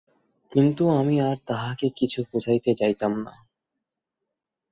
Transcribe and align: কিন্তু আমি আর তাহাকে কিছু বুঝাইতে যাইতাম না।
কিন্তু 0.51 0.83
আমি 0.91 1.15
আর 1.21 1.37
তাহাকে 1.47 1.87
কিছু 1.89 2.19
বুঝাইতে 2.31 2.71
যাইতাম 2.73 3.13
না। 3.23 3.33